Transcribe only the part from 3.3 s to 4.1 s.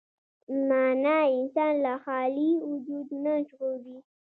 ژغوري.